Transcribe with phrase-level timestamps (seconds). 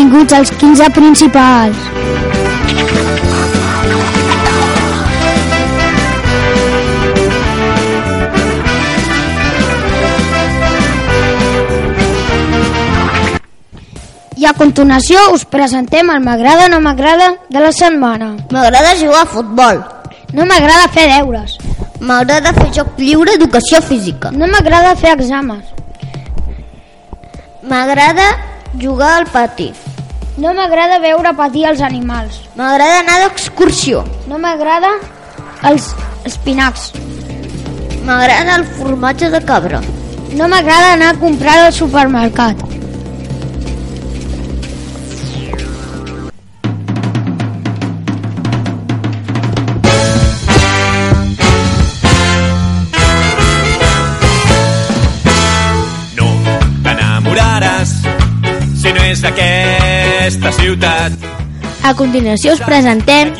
[0.00, 1.76] Benvinguts als 15 principals.
[14.36, 18.30] I a continuació us presentem el m'agrada no m'agrada de la setmana.
[18.48, 19.84] M'agrada jugar a futbol.
[20.32, 21.58] No m'agrada fer deures.
[22.00, 24.32] M'agrada fer joc lliure educació física.
[24.32, 25.68] No m'agrada fer exàmens.
[27.68, 28.32] M'agrada
[28.80, 29.70] jugar al pati.
[30.40, 32.38] No m'agrada veure patir els animals.
[32.56, 34.00] M'agrada anar d'excursió.
[34.30, 34.94] No m'agrada
[35.68, 35.90] els
[36.30, 36.86] espinacs.
[38.06, 39.82] M'agrada el formatge de cabra.
[40.38, 42.62] No m'agrada anar a comprar al supermercat.
[60.20, 61.12] D'aquesta ciutat.
[61.82, 63.32] A continuació us presentem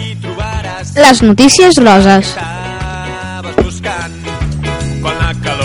[0.96, 2.32] les notícies roses.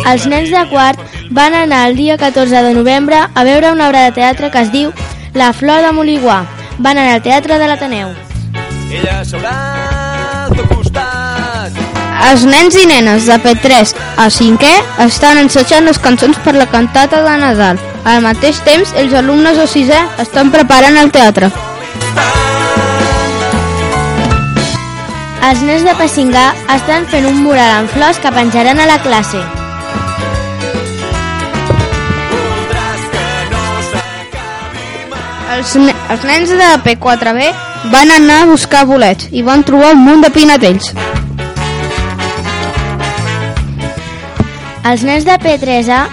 [0.05, 0.99] Els nens de quart
[1.31, 4.71] van anar el dia 14 de novembre a veure una obra de teatre que es
[4.75, 4.91] diu
[5.33, 6.43] La flor de Moliguà.
[6.77, 8.15] Van anar al Teatre de l'Ateneu.
[8.91, 9.94] Ella s'haurà.
[12.15, 17.21] Els nens i nenes de P3 a 5è estan ensajant les cançons per la cantata
[17.25, 17.79] de Nadal.
[18.07, 21.51] Al mateix temps, els alumnes de 6è estan preparant el teatre.
[25.45, 29.43] Els nens de P5A estan fent un mural amb flors que penjaran a la classe.
[35.55, 37.51] Els, ne els nens de P4B
[37.93, 40.95] van anar a buscar bolets i van trobar un munt de pinetells.
[44.85, 46.03] Els nens de P3A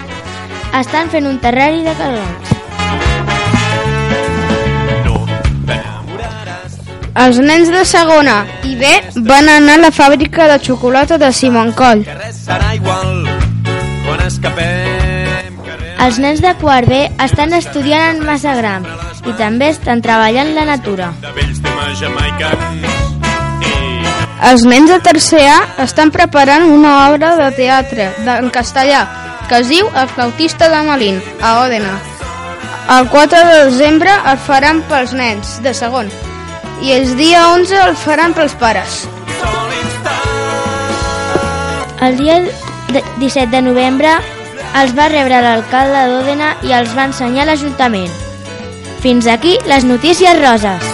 [0.79, 2.53] estan fent un terrari de calons.
[7.23, 8.89] Els nens de segona i B
[9.29, 12.01] van anar a la fàbrica de xocolata de Simon Coll.
[16.03, 18.89] Els nens de quart B estan estudiant en Massagram
[19.29, 21.13] i també estan treballant la natura.
[21.21, 23.22] De vells temes jamaicans.
[24.41, 29.03] Els nens de tercer A estan preparant una obra de teatre en castellà
[29.49, 31.93] que es diu El flautista de Malín, a Òdena.
[32.97, 36.09] El 4 de desembre el faran pels nens de segon
[36.83, 39.03] i el dia 11 el faran pels pares.
[42.01, 44.17] El dia de- 17 de novembre
[44.81, 48.11] els va rebre l'alcalde d'Òdena i els va ensenyar l'Ajuntament.
[49.03, 50.92] Fins aquí les notícies roses.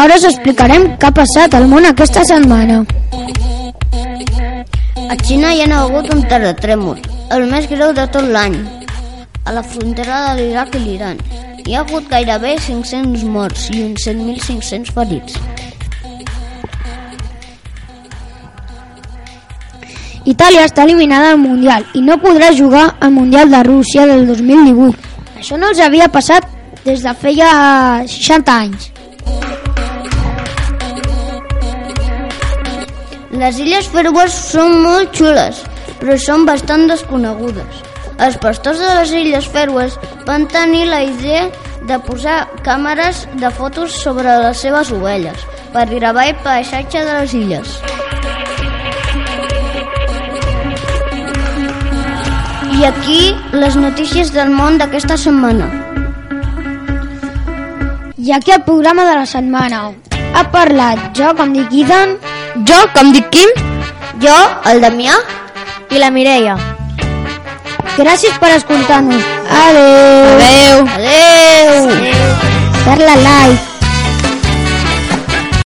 [0.00, 2.80] Ara us explicarem què ha passat al món aquesta setmana.
[5.10, 7.00] A Xina hi ha hagut un terratrèmol,
[7.36, 8.56] el més greu de tot l'any,
[9.44, 11.18] a la frontera de l'Iraq i l'Iran.
[11.66, 15.36] Hi ha hagut gairebé 500 morts i uns 7.500 ferits.
[20.30, 24.96] Itàlia està eliminada al Mundial i no podrà jugar al Mundial de Rússia del 2018.
[25.40, 26.46] Això no els havia passat
[26.84, 27.50] des de feia
[28.06, 28.90] 60 anys.
[33.40, 35.62] Les Illes Fèrroes són molt xules,
[35.96, 37.78] però són bastant desconegudes.
[38.20, 39.94] Els pastors de les Illes Fèrroes
[40.26, 41.46] van tenir la idea
[41.88, 47.32] de posar càmeres de fotos sobre les seves ovelles per gravar el paisatge de les
[47.38, 47.78] illes.
[52.76, 53.22] I aquí
[53.56, 55.70] les notícies del món d'aquesta setmana.
[58.20, 59.86] I aquí el programa de la setmana.
[60.36, 62.18] Ha parlat jo, com dic Ethan,
[62.56, 63.50] Jo, com dic Quim,
[64.20, 64.34] Jo,
[64.70, 65.14] el Damià,
[65.90, 66.56] i la Mireia.
[67.96, 69.22] gràcies per escoltar-nos.
[69.62, 70.86] Adeu.
[70.86, 70.86] Adeu.
[70.98, 71.90] adeu!
[72.84, 73.69] Dar-la like.